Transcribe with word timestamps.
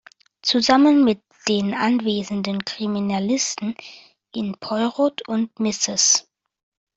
Zusammen 0.41 1.03
mit 1.03 1.21
den 1.47 1.75
anwesenden 1.75 2.65
Kriminalisten 2.65 3.75
gehen 4.31 4.55
Poirot 4.59 5.27
und 5.27 5.59
Mrs. 5.59 6.27